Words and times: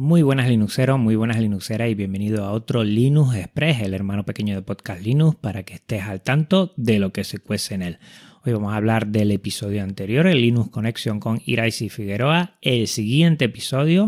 Muy 0.00 0.22
buenas 0.22 0.48
Linuxeros, 0.48 0.98
muy 0.98 1.14
buenas 1.14 1.38
Linuxeras 1.38 1.90
y 1.90 1.94
bienvenido 1.94 2.46
a 2.46 2.52
otro 2.52 2.84
Linux 2.84 3.36
Express, 3.36 3.82
el 3.82 3.92
hermano 3.92 4.24
pequeño 4.24 4.54
de 4.54 4.62
Podcast 4.62 5.02
Linux, 5.02 5.36
para 5.36 5.62
que 5.62 5.74
estés 5.74 6.04
al 6.04 6.22
tanto 6.22 6.72
de 6.78 6.98
lo 6.98 7.12
que 7.12 7.22
se 7.22 7.38
cuece 7.38 7.74
en 7.74 7.82
él. 7.82 7.98
Hoy 8.42 8.54
vamos 8.54 8.72
a 8.72 8.76
hablar 8.76 9.08
del 9.08 9.30
episodio 9.30 9.82
anterior, 9.82 10.26
el 10.26 10.40
Linux 10.40 10.70
Connection 10.70 11.20
con 11.20 11.42
Iraisi 11.44 11.90
Figueroa. 11.90 12.56
El 12.62 12.88
siguiente 12.88 13.44
episodio, 13.44 14.06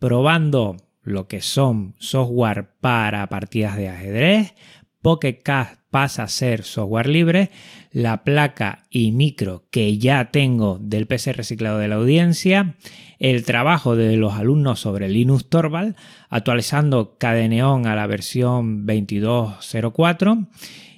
probando 0.00 0.76
lo 1.02 1.28
que 1.28 1.40
son 1.40 1.94
software 2.00 2.70
para 2.80 3.24
partidas 3.28 3.76
de 3.76 3.90
ajedrez. 3.90 4.54
Pocket 5.02 5.40
Cast 5.44 5.77
pasa 5.90 6.24
a 6.24 6.28
ser 6.28 6.64
software 6.64 7.08
libre. 7.08 7.50
La 7.90 8.24
placa 8.24 8.86
y 8.90 9.12
micro 9.12 9.64
que 9.70 9.98
ya 9.98 10.30
tengo 10.30 10.78
del 10.80 11.06
PC 11.06 11.32
reciclado 11.32 11.78
de 11.78 11.88
la 11.88 11.96
audiencia 11.96 12.76
el 13.18 13.44
trabajo 13.44 13.96
de 13.96 14.16
los 14.16 14.34
alumnos 14.34 14.80
sobre 14.80 15.08
Linux 15.08 15.48
Torvald, 15.48 15.96
actualizando 16.28 17.16
Cadeneon 17.18 17.86
a 17.86 17.96
la 17.96 18.06
versión 18.06 18.86
2204. 18.86 20.46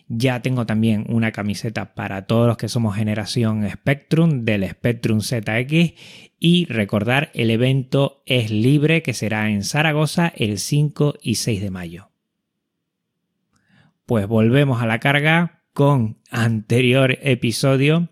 Ya 0.09 0.43
tengo 0.43 0.67
también 0.67 1.07
una 1.09 1.33
camiseta 1.33 1.95
para 1.95 2.27
todos 2.27 2.49
los 2.49 2.57
que 2.57 2.69
somos 2.69 2.97
generación 2.97 3.69
Spectrum 3.71 4.45
del 4.45 4.69
Spectrum 4.69 5.21
ZX 5.21 5.95
y 6.41 6.67
recordar 6.67 7.31
el 7.35 7.51
evento 7.51 8.23
es 8.27 8.51
libre 8.51 9.03
que 9.03 9.15
será 9.15 9.51
en 9.51 9.63
Zaragoza 9.63 10.33
el 10.35 10.59
5 10.59 11.15
y 11.23 11.37
6 11.37 11.61
de 11.61 11.71
mayo. 11.71 12.10
Pues 14.11 14.27
volvemos 14.27 14.83
a 14.83 14.87
la 14.87 14.99
carga 14.99 15.63
con 15.73 16.19
anterior 16.33 17.17
episodio 17.23 18.09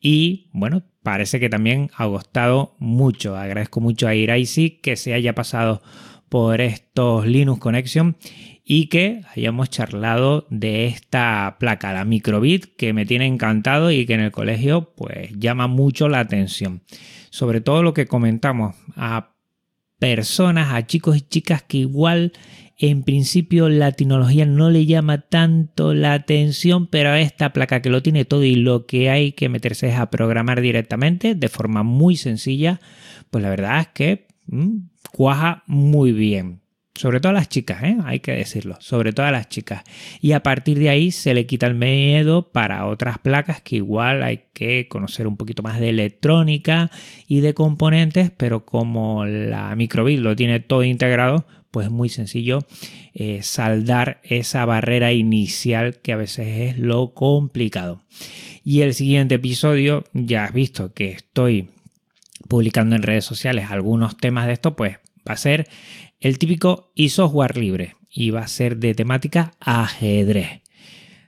y 0.00 0.48
bueno, 0.52 0.84
parece 1.02 1.40
que 1.40 1.48
también 1.48 1.90
ha 1.96 2.04
gustado 2.04 2.76
mucho. 2.78 3.36
Agradezco 3.36 3.80
mucho 3.80 4.06
a 4.06 4.14
Iraisi 4.14 4.78
que 4.80 4.94
se 4.94 5.12
haya 5.12 5.34
pasado 5.34 5.82
por 6.28 6.60
estos 6.60 7.26
Linux 7.26 7.58
Connection 7.58 8.16
y 8.64 8.86
que 8.90 9.22
hayamos 9.34 9.70
charlado 9.70 10.46
de 10.50 10.86
esta 10.86 11.56
placa, 11.58 11.92
la 11.92 12.04
Microbit, 12.04 12.76
que 12.76 12.92
me 12.92 13.04
tiene 13.04 13.26
encantado 13.26 13.90
y 13.90 14.06
que 14.06 14.14
en 14.14 14.20
el 14.20 14.30
colegio 14.30 14.92
pues 14.94 15.32
llama 15.36 15.66
mucho 15.66 16.08
la 16.08 16.20
atención. 16.20 16.84
Sobre 17.30 17.60
todo 17.60 17.82
lo 17.82 17.92
que 17.92 18.06
comentamos 18.06 18.76
a 18.94 19.34
personas, 20.00 20.74
a 20.74 20.84
chicos 20.86 21.16
y 21.16 21.20
chicas 21.20 21.62
que 21.62 21.76
igual 21.78 22.32
en 22.78 23.02
principio 23.02 23.68
la 23.68 23.92
tecnología 23.92 24.46
no 24.46 24.70
le 24.70 24.86
llama 24.86 25.20
tanto 25.20 25.92
la 25.92 26.14
atención, 26.14 26.86
pero 26.86 27.10
a 27.10 27.20
esta 27.20 27.52
placa 27.52 27.82
que 27.82 27.90
lo 27.90 28.02
tiene 28.02 28.24
todo 28.24 28.42
y 28.42 28.54
lo 28.54 28.86
que 28.86 29.10
hay 29.10 29.32
que 29.32 29.50
meterse 29.50 29.90
es 29.90 29.96
a 29.96 30.10
programar 30.10 30.62
directamente 30.62 31.34
de 31.34 31.48
forma 31.48 31.82
muy 31.82 32.16
sencilla, 32.16 32.80
pues 33.30 33.42
la 33.42 33.50
verdad 33.50 33.80
es 33.80 33.88
que 33.88 34.26
mm, 34.46 34.78
cuaja 35.12 35.62
muy 35.66 36.12
bien. 36.12 36.59
Sobre 37.00 37.18
todo 37.18 37.30
a 37.30 37.32
las 37.32 37.48
chicas, 37.48 37.82
¿eh? 37.82 37.96
hay 38.04 38.20
que 38.20 38.32
decirlo, 38.32 38.76
sobre 38.78 39.14
todo 39.14 39.24
a 39.24 39.30
las 39.30 39.48
chicas. 39.48 39.84
Y 40.20 40.32
a 40.32 40.42
partir 40.42 40.78
de 40.78 40.90
ahí 40.90 41.12
se 41.12 41.32
le 41.32 41.46
quita 41.46 41.66
el 41.66 41.74
miedo 41.74 42.52
para 42.52 42.84
otras 42.84 43.16
placas 43.16 43.62
que 43.62 43.76
igual 43.76 44.22
hay 44.22 44.42
que 44.52 44.86
conocer 44.86 45.26
un 45.26 45.38
poquito 45.38 45.62
más 45.62 45.80
de 45.80 45.88
electrónica 45.88 46.90
y 47.26 47.40
de 47.40 47.54
componentes, 47.54 48.30
pero 48.36 48.66
como 48.66 49.24
la 49.24 49.74
microbit 49.76 50.20
lo 50.20 50.36
tiene 50.36 50.60
todo 50.60 50.84
integrado, 50.84 51.46
pues 51.70 51.86
es 51.86 51.90
muy 51.90 52.10
sencillo 52.10 52.66
eh, 53.14 53.40
saldar 53.42 54.20
esa 54.22 54.66
barrera 54.66 55.10
inicial 55.14 56.00
que 56.02 56.12
a 56.12 56.16
veces 56.16 56.48
es 56.48 56.78
lo 56.78 57.14
complicado. 57.14 58.04
Y 58.62 58.82
el 58.82 58.92
siguiente 58.92 59.36
episodio, 59.36 60.04
ya 60.12 60.44
has 60.44 60.52
visto 60.52 60.92
que 60.92 61.12
estoy 61.12 61.70
publicando 62.46 62.94
en 62.94 63.02
redes 63.02 63.24
sociales 63.24 63.70
algunos 63.70 64.18
temas 64.18 64.46
de 64.46 64.52
esto, 64.52 64.76
pues 64.76 64.98
va 65.30 65.34
a 65.34 65.36
ser 65.36 65.68
el 66.18 66.38
típico 66.38 66.90
y 66.96 67.10
software 67.10 67.56
libre 67.56 67.94
y 68.10 68.30
va 68.30 68.40
a 68.40 68.48
ser 68.48 68.78
de 68.78 68.94
temática 68.94 69.52
ajedrez. 69.60 70.60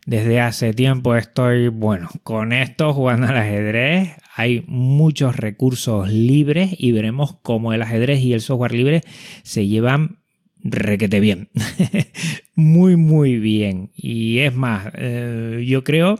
Desde 0.06 0.40
hace 0.40 0.74
tiempo 0.74 1.14
estoy, 1.14 1.68
bueno, 1.68 2.08
con 2.24 2.52
esto 2.52 2.92
jugando 2.92 3.28
al 3.28 3.36
ajedrez. 3.36 4.16
Hay 4.34 4.64
muchos 4.66 5.36
recursos 5.36 6.10
libres 6.10 6.74
y 6.76 6.90
veremos 6.90 7.36
cómo 7.42 7.72
el 7.72 7.82
ajedrez 7.82 8.20
y 8.22 8.32
el 8.32 8.40
software 8.40 8.74
libre 8.74 9.02
se 9.44 9.68
llevan 9.68 10.18
requete 10.64 11.20
bien. 11.20 11.50
muy, 12.56 12.96
muy 12.96 13.38
bien. 13.38 13.92
Y 13.94 14.38
es 14.38 14.52
más, 14.52 14.92
eh, 14.96 15.64
yo 15.64 15.84
creo, 15.84 16.18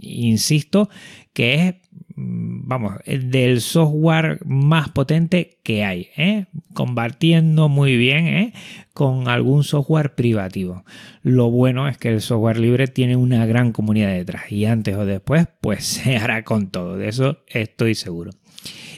insisto, 0.00 0.90
que 1.32 1.68
es, 1.68 1.74
mm, 2.16 2.66
vamos, 2.66 2.94
del 3.06 3.60
software 3.60 4.40
más 4.44 4.88
potente 4.88 5.60
que 5.62 5.84
hay, 5.84 6.08
¿eh? 6.16 6.46
Combatiendo 6.74 7.68
muy 7.68 7.96
bien 7.96 8.26
¿eh? 8.26 8.52
con 8.94 9.28
algún 9.28 9.64
software 9.64 10.14
privativo. 10.14 10.84
Lo 11.22 11.50
bueno 11.50 11.88
es 11.88 11.98
que 11.98 12.08
el 12.08 12.20
software 12.20 12.58
libre 12.58 12.86
tiene 12.86 13.16
una 13.16 13.46
gran 13.46 13.72
comunidad 13.72 14.12
detrás 14.12 14.50
y 14.50 14.64
antes 14.64 14.96
o 14.96 15.04
después, 15.04 15.48
pues 15.60 15.84
se 15.86 16.16
hará 16.16 16.44
con 16.44 16.70
todo, 16.70 16.96
de 16.96 17.08
eso 17.08 17.38
estoy 17.48 17.94
seguro. 17.94 18.30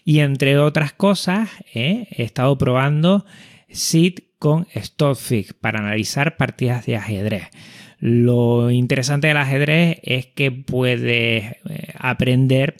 Y 0.05 0.21
entre 0.21 0.59
otras 0.59 0.93
cosas, 0.93 1.49
he 1.73 2.09
estado 2.23 2.59
probando 2.59 3.25
SID 3.69 4.19
con 4.39 4.67
Stockfix 4.75 5.53
para 5.53 5.79
analizar 5.79 6.37
partidas 6.37 6.85
de 6.87 6.97
ajedrez. 6.97 7.45
Lo 8.01 8.73
interesante 8.73 9.29
del 9.29 9.37
ajedrez 9.37 9.99
es 10.03 10.27
que 10.27 10.51
puedes 10.51 11.05
eh, 11.05 11.95
aprender 11.97 12.75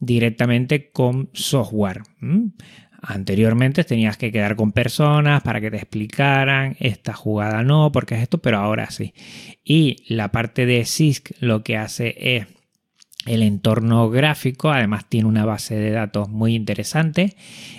directamente 0.00 0.90
con 0.90 1.30
software. 1.32 2.02
Anteriormente 3.00 3.84
tenías 3.84 4.16
que 4.16 4.32
quedar 4.32 4.56
con 4.56 4.72
personas 4.72 5.42
para 5.42 5.60
que 5.60 5.70
te 5.70 5.76
explicaran 5.76 6.76
esta 6.80 7.12
jugada 7.12 7.62
no, 7.62 7.92
porque 7.92 8.16
es 8.16 8.22
esto, 8.22 8.38
pero 8.38 8.58
ahora 8.58 8.90
sí. 8.90 9.14
Y 9.64 10.04
la 10.08 10.32
parte 10.32 10.66
de 10.66 10.84
SISC 10.84 11.30
lo 11.40 11.62
que 11.62 11.76
hace 11.76 12.36
es 12.36 12.46
el 13.26 13.42
entorno 13.42 14.10
gráfico, 14.10 14.70
además 14.70 15.08
tiene 15.08 15.28
una 15.28 15.44
base 15.44 15.76
de 15.76 15.90
datos 15.90 16.28
muy 16.28 16.54
interesante 16.54 17.36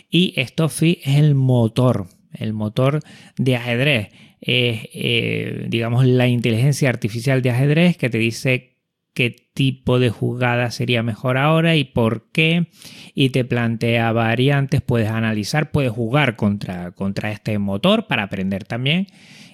y 0.09 0.33
Stockfix 0.37 1.05
es 1.05 1.15
el 1.15 1.35
motor 1.35 2.07
el 2.33 2.53
motor 2.53 2.99
de 3.37 3.55
ajedrez. 3.55 4.09
Es, 4.41 4.87
eh, 4.93 5.65
digamos, 5.67 6.05
la 6.05 6.27
inteligencia 6.27 6.89
artificial 6.89 7.41
de 7.41 7.49
ajedrez 7.49 7.97
que 7.97 8.09
te 8.09 8.17
dice 8.17 8.78
qué 9.13 9.35
tipo 9.53 9.99
de 9.99 10.09
jugada 10.09 10.71
sería 10.71 11.03
mejor 11.03 11.37
ahora 11.37 11.75
y 11.75 11.83
por 11.83 12.31
qué, 12.31 12.69
y 13.13 13.29
te 13.29 13.45
plantea 13.45 14.11
variantes, 14.11 14.81
puedes 14.81 15.09
analizar, 15.09 15.71
puedes 15.71 15.91
jugar 15.91 16.35
contra, 16.35 16.91
contra 16.91 17.31
este 17.31 17.57
motor 17.59 18.07
para 18.07 18.23
aprender 18.23 18.63
también. 18.63 19.07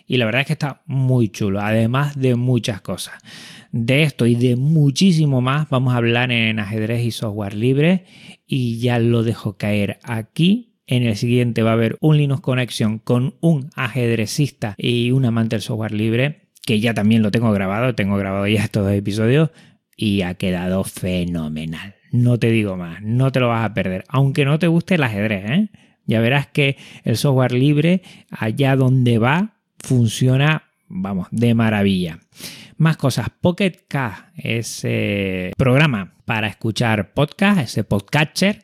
Y 0.07 0.17
la 0.17 0.25
verdad 0.25 0.41
es 0.41 0.47
que 0.47 0.53
está 0.53 0.83
muy 0.85 1.29
chulo, 1.29 1.61
además 1.61 2.19
de 2.19 2.35
muchas 2.35 2.81
cosas. 2.81 3.15
De 3.71 4.03
esto 4.03 4.27
y 4.27 4.35
de 4.35 4.55
muchísimo 4.55 5.41
más 5.41 5.67
vamos 5.69 5.93
a 5.93 5.97
hablar 5.97 6.31
en 6.31 6.59
ajedrez 6.59 7.03
y 7.03 7.11
software 7.11 7.55
libre 7.55 8.05
y 8.45 8.77
ya 8.77 8.99
lo 8.99 9.23
dejo 9.23 9.57
caer 9.57 9.99
aquí 10.03 10.75
en 10.87 11.03
el 11.03 11.15
siguiente 11.15 11.63
va 11.63 11.71
a 11.71 11.73
haber 11.73 11.97
un 11.99 12.17
Linux 12.17 12.41
Connection 12.41 12.99
con 12.99 13.35
un 13.41 13.69
ajedrecista 13.75 14.75
y 14.77 15.11
un 15.11 15.25
amante 15.25 15.55
del 15.55 15.63
software 15.63 15.93
libre, 15.93 16.44
que 16.65 16.79
ya 16.79 16.93
también 16.93 17.21
lo 17.21 17.31
tengo 17.31 17.51
grabado, 17.51 17.95
tengo 17.95 18.17
grabado 18.17 18.47
ya 18.47 18.63
estos 18.63 18.83
dos 18.85 18.93
episodios 18.93 19.51
y 19.95 20.23
ha 20.23 20.33
quedado 20.33 20.83
fenomenal. 20.83 21.95
No 22.11 22.39
te 22.39 22.49
digo 22.49 22.75
más, 22.75 23.01
no 23.01 23.31
te 23.31 23.39
lo 23.39 23.49
vas 23.49 23.65
a 23.65 23.73
perder, 23.73 24.03
aunque 24.07 24.45
no 24.45 24.57
te 24.59 24.67
guste 24.67 24.95
el 24.95 25.03
ajedrez, 25.03 25.49
¿eh? 25.49 25.69
Ya 26.07 26.19
verás 26.21 26.47
que 26.47 26.77
el 27.03 27.17
software 27.17 27.51
libre, 27.51 28.03
allá 28.29 28.75
donde 28.75 29.17
va, 29.17 29.55
funciona, 29.79 30.63
vamos, 30.87 31.27
de 31.31 31.55
maravilla. 31.55 32.19
Más 32.77 32.97
cosas, 32.97 33.29
Pocket 33.41 33.73
Cast, 33.87 34.27
ese 34.37 35.51
programa 35.57 36.13
para 36.25 36.47
escuchar 36.47 37.13
podcast, 37.13 37.61
ese 37.61 37.83
podcatcher 37.83 38.63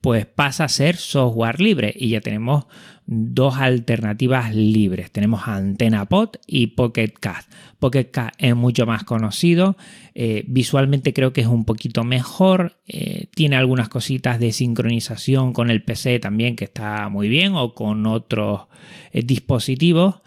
pues 0.00 0.26
pasa 0.26 0.64
a 0.64 0.68
ser 0.68 0.96
software 0.96 1.60
libre 1.60 1.92
y 1.94 2.10
ya 2.10 2.20
tenemos 2.20 2.64
dos 3.06 3.56
alternativas 3.56 4.54
libres. 4.54 5.10
Tenemos 5.10 5.42
AntennaPod 5.46 6.36
y 6.46 6.68
Pocket 6.68 7.12
Cast. 7.18 7.52
Pocket 7.78 8.04
Cast 8.04 8.34
es 8.38 8.54
mucho 8.54 8.86
más 8.86 9.04
conocido, 9.04 9.76
eh, 10.14 10.44
visualmente 10.46 11.12
creo 11.12 11.32
que 11.32 11.40
es 11.40 11.48
un 11.48 11.64
poquito 11.64 12.04
mejor, 12.04 12.78
eh, 12.86 13.26
tiene 13.34 13.56
algunas 13.56 13.88
cositas 13.88 14.38
de 14.38 14.52
sincronización 14.52 15.52
con 15.52 15.70
el 15.70 15.82
PC 15.82 16.20
también 16.20 16.56
que 16.56 16.64
está 16.64 17.08
muy 17.08 17.28
bien 17.28 17.54
o 17.54 17.74
con 17.74 18.06
otros 18.06 18.68
eh, 19.12 19.22
dispositivos. 19.22 20.20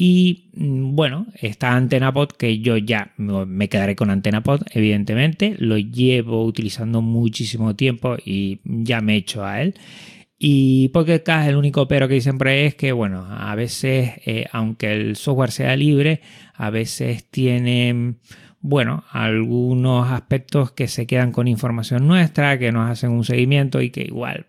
Y 0.00 0.50
mm, 0.54 0.94
bueno, 0.94 1.26
esta 1.34 1.74
AntennaPod 1.74 2.28
que 2.28 2.60
yo 2.60 2.76
ya 2.76 3.12
me 3.16 3.68
quedaré 3.68 3.96
con 3.96 4.10
AntennaPod, 4.10 4.62
evidentemente, 4.70 5.56
lo 5.58 5.76
llevo 5.76 6.44
utilizando 6.44 7.02
muchísimo 7.02 7.74
tiempo 7.74 8.16
y 8.24 8.60
ya 8.64 9.00
me 9.00 9.14
he 9.14 9.16
hecho 9.16 9.44
a 9.44 9.60
él. 9.60 9.74
Y 10.38 10.90
Pocket 10.90 11.24
Cast, 11.24 11.48
el 11.48 11.56
único 11.56 11.88
pero 11.88 12.06
que 12.06 12.20
siempre 12.20 12.64
es 12.66 12.76
que, 12.76 12.92
bueno, 12.92 13.26
a 13.28 13.52
veces, 13.56 14.12
eh, 14.24 14.46
aunque 14.52 14.92
el 14.92 15.16
software 15.16 15.50
sea 15.50 15.74
libre, 15.74 16.20
a 16.54 16.70
veces 16.70 17.28
tiene 17.28 18.14
bueno, 18.60 19.04
algunos 19.10 20.10
aspectos 20.10 20.72
que 20.72 20.88
se 20.88 21.06
quedan 21.06 21.30
con 21.30 21.46
información 21.46 22.06
nuestra, 22.06 22.58
que 22.58 22.72
nos 22.72 22.90
hacen 22.90 23.10
un 23.10 23.24
seguimiento 23.24 23.80
y 23.80 23.90
que 23.90 24.02
igual, 24.02 24.46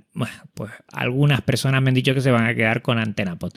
pues 0.54 0.72
algunas 0.92 1.42
personas 1.42 1.82
me 1.82 1.90
han 1.90 1.96
dicho 1.96 2.14
que 2.14 2.22
se 2.22 2.32
van 2.32 2.46
a 2.46 2.56
quedar 2.56 2.82
con 2.82 2.98
AntenaPod. 2.98 3.54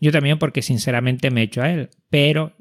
Yo 0.00 0.12
también 0.12 0.38
porque 0.38 0.62
sinceramente 0.62 1.30
me 1.30 1.40
he 1.40 1.44
hecho 1.44 1.62
a 1.62 1.70
él, 1.70 1.90
pero 2.08 2.52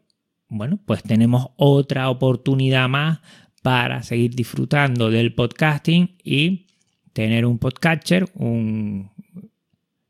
bueno, 0.47 0.80
pues 0.86 1.03
tenemos 1.03 1.50
otra 1.56 2.09
oportunidad 2.09 2.89
más 2.89 3.19
para 3.62 4.03
seguir 4.03 4.36
disfrutando 4.36 5.09
del 5.09 5.33
podcasting 5.33 6.18
y 6.24 6.68
tener 7.13 7.45
un 7.45 7.59
podcatcher, 7.59 8.25
un 8.36 9.12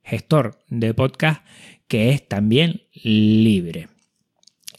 gestor 0.04 0.60
de 0.70 0.94
podcast 0.94 1.46
que 1.88 2.10
es 2.10 2.28
también 2.28 2.82
libre. 2.94 3.88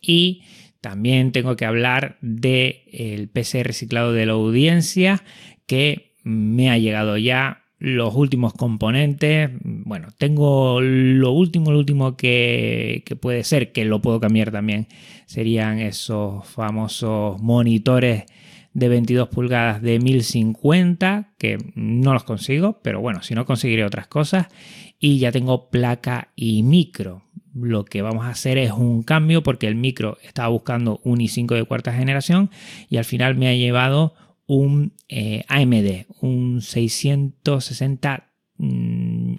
Y 0.00 0.42
también 0.86 1.32
tengo 1.32 1.56
que 1.56 1.64
hablar 1.64 2.16
del 2.20 2.76
el 2.92 3.28
PC 3.28 3.64
reciclado 3.64 4.12
de 4.12 4.24
la 4.24 4.34
audiencia 4.34 5.24
que 5.66 6.12
me 6.22 6.70
ha 6.70 6.78
llegado 6.78 7.16
ya 7.16 7.64
los 7.80 8.14
últimos 8.14 8.54
componentes. 8.54 9.50
Bueno, 9.64 10.10
tengo 10.16 10.80
lo 10.80 11.32
último, 11.32 11.72
lo 11.72 11.78
último 11.80 12.16
que, 12.16 13.02
que, 13.04 13.16
puede 13.16 13.42
ser, 13.42 13.72
que 13.72 13.84
lo 13.84 14.00
puedo 14.00 14.20
cambiar 14.20 14.52
también, 14.52 14.86
serían 15.26 15.80
esos 15.80 16.46
famosos 16.46 17.42
monitores 17.42 18.26
de 18.72 18.88
22 18.88 19.28
pulgadas 19.28 19.82
de 19.82 19.98
1050, 19.98 21.32
que 21.36 21.58
no 21.74 22.12
los 22.12 22.22
consigo, 22.22 22.78
pero 22.80 23.00
bueno, 23.00 23.24
si 23.24 23.34
no 23.34 23.44
conseguiré 23.44 23.84
otras 23.84 24.06
cosas. 24.06 24.46
Y 25.00 25.18
ya 25.18 25.32
tengo 25.32 25.68
placa 25.68 26.30
y 26.36 26.62
micro. 26.62 27.25
Lo 27.58 27.84
que 27.86 28.02
vamos 28.02 28.26
a 28.26 28.30
hacer 28.30 28.58
es 28.58 28.72
un 28.72 29.02
cambio 29.02 29.42
porque 29.42 29.66
el 29.66 29.76
micro 29.76 30.18
estaba 30.22 30.48
buscando 30.48 31.00
un 31.04 31.20
i5 31.20 31.54
de 31.54 31.64
cuarta 31.64 31.92
generación 31.92 32.50
y 32.90 32.98
al 32.98 33.06
final 33.06 33.34
me 33.36 33.48
ha 33.48 33.54
llevado 33.54 34.14
un 34.46 34.92
eh, 35.08 35.44
AMD, 35.48 36.04
un 36.20 36.60
660X, 36.60 38.28
mm, 38.58 39.34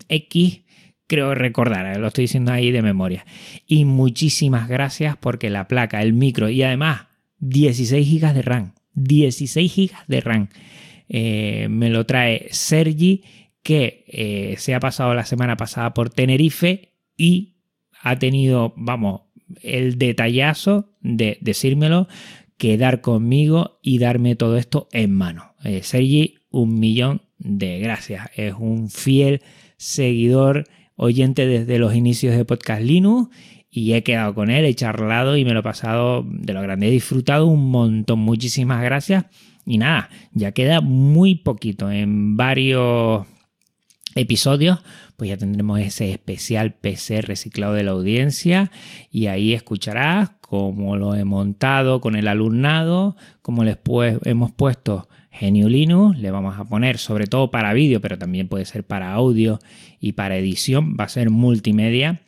creo 1.06 1.36
recordar, 1.36 1.96
eh, 1.96 2.00
lo 2.00 2.08
estoy 2.08 2.24
diciendo 2.24 2.52
ahí 2.52 2.72
de 2.72 2.82
memoria. 2.82 3.24
Y 3.68 3.86
muchísimas 3.86 4.68
gracias 4.68 5.16
porque 5.18 5.52
la 5.52 5.68
placa, 5.68 6.02
el 6.02 6.14
micro 6.14 6.50
y 6.50 6.64
además 6.64 7.06
16 7.40 8.20
GB 8.20 8.34
de 8.34 8.42
RAM 8.42 8.74
16 8.94 9.76
GB 9.76 9.92
de 10.08 10.22
RAM. 10.22 10.50
Eh, 11.08 11.68
me 11.70 11.92
lo 11.92 12.08
trae 12.08 12.48
Sergi, 12.50 13.24
que 13.62 14.56
se 14.58 14.74
ha 14.74 14.80
pasado 14.80 15.14
la 15.14 15.26
semana 15.26 15.56
pasada 15.58 15.94
por 15.94 16.10
Tenerife 16.10 16.94
y 17.18 17.57
ha 18.02 18.18
tenido, 18.18 18.74
vamos, 18.76 19.22
el 19.62 19.98
detallazo 19.98 20.94
de 21.02 21.38
decírmelo, 21.42 22.08
quedar 22.58 23.02
conmigo 23.02 23.80
y 23.82 24.00
darme 24.00 24.36
todo 24.36 24.58
esto 24.58 24.88
en 24.92 25.14
mano. 25.14 25.54
Eh, 25.64 25.82
Sergi, 25.84 26.36
un 26.50 26.80
millón 26.80 27.22
de 27.38 27.80
gracias. 27.80 28.30
Es 28.36 28.54
un 28.58 28.90
fiel 28.90 29.42
seguidor, 29.78 30.66
oyente 30.96 31.46
desde 31.46 31.80
los 31.80 31.96
inicios 31.96 32.36
de 32.36 32.46
Podcast 32.46 32.82
Linux 32.82 33.30
y 33.70 33.94
he 33.94 34.04
quedado 34.04 34.34
con 34.34 34.50
él, 34.50 34.66
he 34.66 34.74
charlado 34.74 35.38
y 35.38 35.46
me 35.46 35.54
lo 35.54 35.60
he 35.60 35.64
pasado 35.64 36.26
de 36.28 36.54
lo 36.54 36.62
grande. 36.62 36.88
He 36.88 36.92
disfrutado 36.92 37.46
un 37.46 37.70
montón. 37.70 38.20
Muchísimas 38.20 38.82
gracias. 38.82 39.26
Y 39.66 39.78
nada, 39.78 40.10
ya 40.32 40.52
queda 40.54 40.82
muy 40.82 41.36
poquito. 41.36 41.92
En 41.92 42.38
varios 42.38 43.28
episodios, 44.18 44.80
pues 45.16 45.30
ya 45.30 45.38
tendremos 45.38 45.80
ese 45.80 46.12
especial 46.12 46.74
PC 46.74 47.22
reciclado 47.22 47.74
de 47.74 47.84
la 47.84 47.92
audiencia 47.92 48.72
y 49.12 49.28
ahí 49.28 49.54
escucharás 49.54 50.32
cómo 50.42 50.98
lo 50.98 51.16
he 51.16 51.24
montado 51.24 52.02
con 52.02 52.16
el 52.16 52.28
alumnado, 52.28 53.16
cómo 53.42 53.64
les 53.64 53.78
hemos 54.24 54.52
puesto 54.52 55.08
Genio 55.32 55.70
Linux, 55.70 56.18
le 56.18 56.32
vamos 56.32 56.58
a 56.58 56.66
poner 56.66 56.98
sobre 56.98 57.28
todo 57.28 57.52
para 57.52 57.74
vídeo, 57.74 58.02
pero 58.02 58.18
también 58.18 58.48
puede 58.48 58.66
ser 58.66 58.84
para 58.84 59.14
audio 59.14 59.60
y 60.00 60.14
para 60.14 60.38
edición, 60.38 60.96
va 61.00 61.04
a 61.06 61.10
ser 61.10 61.30
multimedia 61.30 62.22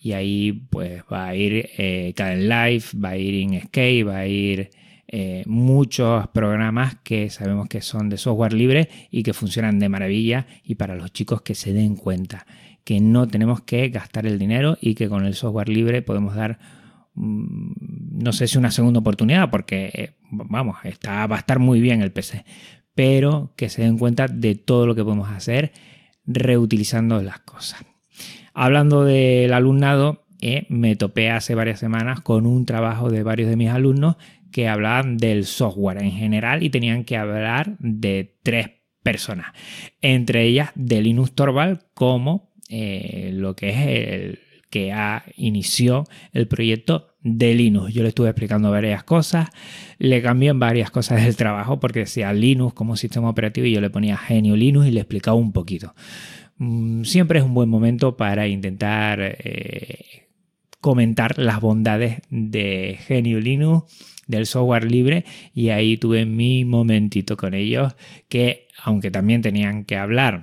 y 0.00 0.12
ahí 0.12 0.52
pues 0.70 1.02
va 1.12 1.28
a 1.28 1.36
ir 1.36 1.70
eh, 1.78 2.14
Live, 2.16 2.84
va 3.02 3.10
a 3.10 3.16
ir 3.16 3.34
InScape, 3.34 4.04
va 4.04 4.18
a 4.18 4.26
ir 4.26 4.70
eh, 5.14 5.42
muchos 5.44 6.26
programas 6.28 6.96
que 7.04 7.28
sabemos 7.28 7.68
que 7.68 7.82
son 7.82 8.08
de 8.08 8.16
software 8.16 8.54
libre 8.54 8.88
y 9.10 9.22
que 9.22 9.34
funcionan 9.34 9.78
de 9.78 9.90
maravilla 9.90 10.46
y 10.64 10.76
para 10.76 10.94
los 10.94 11.12
chicos 11.12 11.42
que 11.42 11.54
se 11.54 11.74
den 11.74 11.96
cuenta 11.96 12.46
que 12.82 12.98
no 12.98 13.28
tenemos 13.28 13.60
que 13.60 13.90
gastar 13.90 14.24
el 14.24 14.38
dinero 14.38 14.78
y 14.80 14.94
que 14.94 15.10
con 15.10 15.26
el 15.26 15.34
software 15.34 15.68
libre 15.68 16.00
podemos 16.00 16.34
dar 16.34 16.58
mm, 17.14 17.72
no 18.22 18.32
sé 18.32 18.48
si 18.48 18.56
una 18.56 18.70
segunda 18.70 19.00
oportunidad 19.00 19.50
porque 19.50 19.90
eh, 19.92 20.14
vamos, 20.30 20.78
está, 20.84 21.26
va 21.26 21.36
a 21.36 21.40
estar 21.40 21.58
muy 21.58 21.82
bien 21.82 22.00
el 22.00 22.10
PC, 22.10 22.46
pero 22.94 23.52
que 23.54 23.68
se 23.68 23.82
den 23.82 23.98
cuenta 23.98 24.28
de 24.28 24.54
todo 24.54 24.86
lo 24.86 24.94
que 24.94 25.04
podemos 25.04 25.28
hacer 25.28 25.72
reutilizando 26.24 27.20
las 27.20 27.40
cosas. 27.40 27.84
Hablando 28.54 29.04
del 29.04 29.52
alumnado, 29.52 30.24
eh, 30.40 30.66
me 30.70 30.96
topé 30.96 31.30
hace 31.30 31.54
varias 31.54 31.80
semanas 31.80 32.20
con 32.20 32.46
un 32.46 32.64
trabajo 32.64 33.10
de 33.10 33.22
varios 33.22 33.50
de 33.50 33.56
mis 33.56 33.68
alumnos 33.68 34.16
que 34.52 34.68
hablaban 34.68 35.16
del 35.16 35.44
software 35.44 36.02
en 36.02 36.12
general 36.12 36.62
y 36.62 36.70
tenían 36.70 37.04
que 37.04 37.16
hablar 37.16 37.76
de 37.78 38.36
tres 38.42 38.70
personas, 39.02 39.52
entre 40.00 40.44
ellas 40.44 40.70
de 40.76 41.02
Linux 41.02 41.32
Torvald 41.32 41.80
como 41.94 42.52
eh, 42.68 43.30
lo 43.34 43.56
que 43.56 43.70
es 43.70 43.76
el 43.88 44.38
que 44.70 44.90
ha 44.90 45.24
inició 45.36 46.04
el 46.32 46.48
proyecto 46.48 47.08
de 47.20 47.54
Linux. 47.54 47.92
Yo 47.92 48.02
le 48.02 48.08
estuve 48.08 48.30
explicando 48.30 48.70
varias 48.70 49.04
cosas, 49.04 49.50
le 49.98 50.22
cambié 50.22 50.48
en 50.48 50.58
varias 50.58 50.90
cosas 50.90 51.22
del 51.22 51.36
trabajo 51.36 51.78
porque 51.78 52.00
decía 52.00 52.32
Linux 52.32 52.72
como 52.72 52.96
sistema 52.96 53.28
operativo 53.28 53.66
y 53.66 53.72
yo 53.72 53.82
le 53.82 53.90
ponía 53.90 54.16
genio 54.16 54.56
Linux 54.56 54.86
y 54.86 54.92
le 54.92 55.00
explicaba 55.00 55.36
un 55.36 55.52
poquito. 55.52 55.94
Mm, 56.56 57.04
siempre 57.04 57.40
es 57.40 57.44
un 57.44 57.52
buen 57.52 57.68
momento 57.68 58.16
para 58.16 58.48
intentar 58.48 59.18
eh, 59.20 60.28
comentar 60.82 61.38
las 61.38 61.60
bondades 61.60 62.20
de 62.28 62.98
Genio 63.06 63.40
Linux, 63.40 63.84
del 64.26 64.46
software 64.46 64.90
libre, 64.90 65.24
y 65.54 65.70
ahí 65.70 65.96
tuve 65.96 66.26
mi 66.26 66.64
momentito 66.64 67.36
con 67.36 67.54
ellos, 67.54 67.94
que 68.28 68.66
aunque 68.82 69.10
también 69.10 69.42
tenían 69.42 69.84
que 69.84 69.96
hablar 69.96 70.42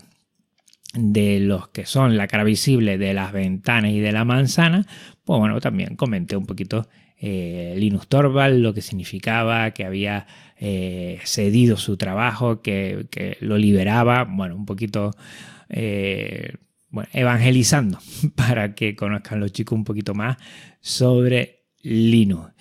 de 0.94 1.42
los 1.42 1.68
que 1.68 1.86
son 1.86 2.18
la 2.18 2.28
cara 2.28 2.46
visible 2.46 2.98
de 2.98 3.14
las 3.14 3.34
ventanas 3.34 3.92
y 3.92 4.00
de 4.00 4.14
la 4.14 4.24
manzana, 4.24 4.86
pues 5.26 5.40
bueno, 5.40 5.60
también 5.60 5.98
comenté 5.98 6.38
un 6.38 6.46
poquito 6.46 6.88
eh, 7.20 7.76
Linux 7.78 8.08
Torvald, 8.08 8.62
lo 8.62 8.74
que 8.74 8.82
significaba, 8.82 9.72
que 9.72 9.84
había 9.84 10.26
eh, 10.58 11.20
cedido 11.26 11.76
su 11.76 11.98
trabajo, 11.98 12.62
que, 12.62 13.08
que, 13.12 13.36
lo 13.42 13.58
liberaba, 13.58 14.24
bueno, 14.24 14.56
un 14.56 14.66
poquito 14.66 15.12
eh, 15.68 16.54
bueno, 16.90 17.10
evangelizando 17.14 18.00
para 18.36 18.74
que 18.76 18.96
conozcan 18.96 19.40
los 19.40 19.52
chicos 19.52 19.78
un 19.78 19.84
poquito 19.84 20.14
más 20.14 20.38
sobre 20.82 21.66
Linux. 21.82 22.54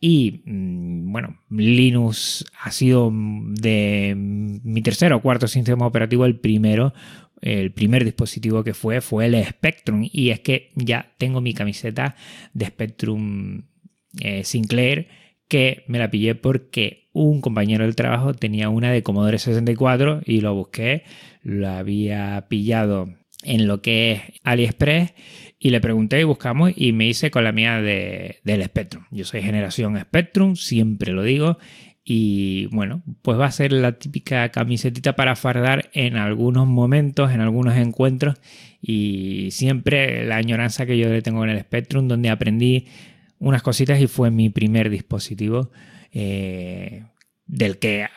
Y 0.00 0.42
mm, 0.44 1.12
bueno, 1.12 1.38
Linux 1.50 2.44
ha 2.60 2.70
sido 2.72 3.10
de 3.12 4.14
mi 4.16 4.82
tercer 4.82 5.12
o 5.12 5.22
cuarto 5.22 5.46
sistema 5.46 5.86
operativo 5.86 6.26
el 6.26 6.40
primero. 6.40 6.92
El 7.40 7.72
primer 7.72 8.04
dispositivo 8.04 8.62
que 8.64 8.74
fue 8.74 9.00
fue 9.00 9.26
el 9.26 9.44
Spectrum. 9.44 10.08
Y 10.10 10.30
es 10.30 10.40
que 10.40 10.70
ya 10.74 11.12
tengo 11.18 11.40
mi 11.40 11.54
camiseta 11.54 12.16
de 12.52 12.66
Spectrum 12.66 13.62
eh, 14.20 14.44
Sinclair 14.44 15.08
que 15.48 15.84
me 15.86 15.98
la 15.98 16.10
pillé 16.10 16.34
porque 16.34 17.10
un 17.12 17.40
compañero 17.40 17.84
del 17.84 17.94
trabajo 17.94 18.32
tenía 18.32 18.70
una 18.70 18.90
de 18.90 19.02
Commodore 19.02 19.38
64 19.38 20.22
y 20.24 20.40
lo 20.40 20.54
busqué 20.54 21.02
lo 21.42 21.68
había 21.68 22.46
pillado 22.48 23.10
en 23.42 23.66
lo 23.66 23.82
que 23.82 24.12
es 24.12 24.22
AliExpress 24.44 25.14
y 25.58 25.70
le 25.70 25.80
pregunté 25.80 26.20
y 26.20 26.24
buscamos 26.24 26.72
y 26.74 26.92
me 26.92 27.06
hice 27.06 27.30
con 27.30 27.44
la 27.44 27.52
mía 27.52 27.80
de, 27.80 28.40
del 28.44 28.64
Spectrum. 28.64 29.04
Yo 29.10 29.24
soy 29.24 29.42
generación 29.42 29.98
Spectrum, 29.98 30.56
siempre 30.56 31.12
lo 31.12 31.22
digo. 31.22 31.58
Y 32.04 32.66
bueno, 32.66 33.04
pues 33.22 33.38
va 33.38 33.46
a 33.46 33.52
ser 33.52 33.72
la 33.72 33.92
típica 33.92 34.48
camisetita 34.50 35.14
para 35.14 35.36
fardar 35.36 35.88
en 35.92 36.16
algunos 36.16 36.66
momentos, 36.66 37.30
en 37.30 37.40
algunos 37.40 37.76
encuentros. 37.76 38.40
Y 38.80 39.50
siempre 39.52 40.26
la 40.26 40.36
añoranza 40.36 40.84
que 40.84 40.98
yo 40.98 41.08
le 41.08 41.22
tengo 41.22 41.44
en 41.44 41.50
el 41.50 41.60
Spectrum, 41.60 42.08
donde 42.08 42.30
aprendí 42.30 42.88
unas 43.38 43.62
cositas 43.62 44.00
y 44.00 44.08
fue 44.08 44.32
mi 44.32 44.50
primer 44.50 44.90
dispositivo. 44.90 45.70
Eh, 46.12 47.04
del 47.46 47.78
que, 47.78 48.08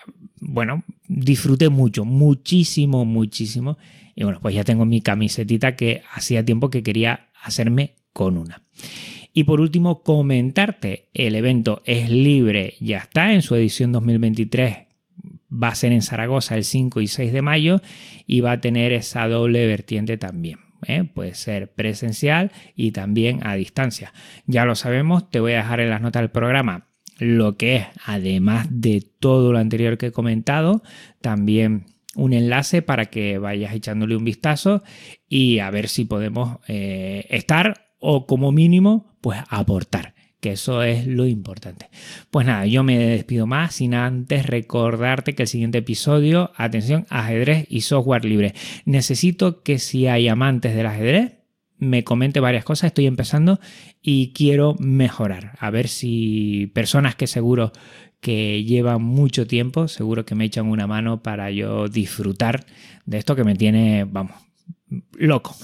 bueno, 0.48 0.84
disfruté 1.08 1.70
mucho, 1.70 2.06
muchísimo, 2.06 3.06
muchísimo. 3.06 3.78
Y 4.16 4.24
bueno, 4.24 4.40
pues 4.42 4.56
ya 4.56 4.64
tengo 4.64 4.86
mi 4.86 5.02
camisetita 5.02 5.76
que 5.76 6.04
hacía 6.14 6.46
tiempo 6.46 6.70
que 6.70 6.84
quería 6.84 7.30
hacerme 7.42 7.96
con 8.14 8.38
una. 8.38 8.64
Y 9.34 9.44
por 9.44 9.60
último, 9.60 10.04
comentarte, 10.04 11.10
el 11.14 11.36
evento 11.36 11.82
es 11.86 12.10
libre, 12.10 12.76
ya 12.80 13.00
está 13.00 13.34
en 13.34 13.42
su 13.42 13.56
edición 13.56 13.92
2023. 13.92 14.78
Va 15.52 15.70
a 15.70 15.76
ser 15.76 15.92
en 15.92 16.02
Zaragoza 16.02 16.56
el 16.56 16.64
5 16.64 17.02
y 17.02 17.08
6 17.08 17.34
de 17.34 17.42
mayo 17.42 17.82
y 18.26 18.40
va 18.40 18.54
a 18.54 18.62
tener 18.62 18.94
esa 18.94 19.28
doble 19.28 19.68
vertiente 19.68 20.18
también. 20.18 20.60
¿eh? 20.88 21.04
puede 21.04 21.34
ser 21.34 21.74
presencial 21.74 22.52
y 22.76 22.92
también 22.92 23.46
a 23.46 23.56
distancia. 23.56 24.14
Ya 24.46 24.66
lo 24.66 24.76
sabemos, 24.76 25.30
te 25.30 25.40
voy 25.40 25.54
a 25.54 25.58
dejar 25.58 25.80
en 25.80 25.90
las 25.90 26.02
notas 26.02 26.22
del 26.22 26.32
programa 26.32 26.88
lo 27.18 27.58
que 27.58 27.78
es, 27.78 27.88
además 28.06 28.68
de 28.70 29.04
todo 29.20 29.52
lo 29.52 29.60
anterior 29.60 29.98
que 29.98 30.08
he 30.08 30.12
comentado, 30.12 30.82
también 31.22 31.86
un 32.16 32.34
enlace 32.34 32.82
para 32.82 33.06
que 33.08 33.38
vayas 33.38 33.74
echándole 33.74 34.16
un 34.16 34.24
vistazo 34.24 34.84
y 35.28 35.60
a 35.60 35.70
ver 35.70 35.90
si 35.90 36.06
podemos 36.06 36.60
eh, 36.68 37.26
estar 37.30 37.92
o 38.00 38.26
como 38.26 38.52
mínimo 38.52 39.18
pues 39.22 39.40
aportar 39.50 40.16
que 40.46 40.52
eso 40.52 40.84
es 40.84 41.08
lo 41.08 41.26
importante. 41.26 41.90
Pues 42.30 42.46
nada, 42.46 42.68
yo 42.68 42.84
me 42.84 43.00
despido 43.00 43.48
más 43.48 43.74
sin 43.74 43.96
antes 43.96 44.46
recordarte 44.46 45.34
que 45.34 45.42
el 45.42 45.48
siguiente 45.48 45.80
episodio, 45.80 46.52
atención, 46.56 47.08
ajedrez 47.10 47.66
y 47.68 47.82
software 47.82 48.26
libre. 48.26 48.54
Necesito 48.86 49.64
que 49.64 49.80
si 49.80 50.06
hay 50.06 50.28
amantes 50.28 50.76
del 50.76 50.86
ajedrez, 50.86 51.35
me 51.78 52.04
comente 52.04 52.40
varias 52.40 52.64
cosas, 52.64 52.88
estoy 52.88 53.06
empezando 53.06 53.60
y 54.02 54.34
quiero 54.34 54.76
mejorar. 54.80 55.58
A 55.60 55.70
ver 55.70 55.88
si 55.88 56.72
personas 56.74 57.16
que 57.16 57.28
seguro 57.28 57.72
que 58.22 58.64
llevan 58.64 59.04
mucho 59.04 59.46
tiempo, 59.46 59.88
seguro 59.88 60.26
que 60.26 60.36
me 60.36 60.46
echan 60.46 60.68
una 60.68 60.88
mano 60.88 61.22
para 61.22 61.52
yo 61.52 61.88
disfrutar 61.88 62.66
de 63.06 63.18
esto 63.18 63.36
que 63.36 63.44
me 63.44 63.56
tiene, 63.56 64.06
vamos, 64.06 64.34
loco. 65.14 65.56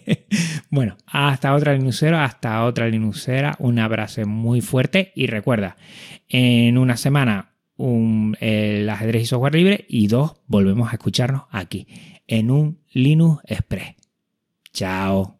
bueno, 0.70 0.96
hasta 1.06 1.54
otra 1.54 1.74
linucera, 1.74 2.24
hasta 2.24 2.64
otra 2.64 2.88
linucera, 2.88 3.56
un 3.58 3.78
abrazo 3.78 4.26
muy 4.26 4.60
fuerte 4.60 5.12
y 5.14 5.26
recuerda, 5.26 5.76
en 6.28 6.78
una 6.78 6.96
semana 6.96 7.52
un, 7.76 8.36
el 8.40 8.88
ajedrez 8.88 9.22
y 9.22 9.26
software 9.26 9.54
libre 9.54 9.86
y 9.88 10.06
dos, 10.06 10.34
volvemos 10.46 10.90
a 10.90 10.94
escucharnos 10.94 11.44
aquí 11.50 11.86
en 12.26 12.50
un 12.50 12.78
Linux 12.92 13.42
Express. 13.46 13.96
Chao. 14.72 15.38